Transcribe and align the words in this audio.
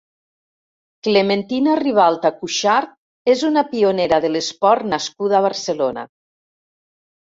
Clementina 1.07 1.75
Ribalta 1.81 2.33
Cuxart 2.41 2.97
és 3.37 3.45
una 3.53 3.67
pionera 3.77 4.23
de 4.27 4.35
l’esport 4.35 4.93
nascuda 4.97 5.41
a 5.43 5.47
Barcelona. 5.51 6.13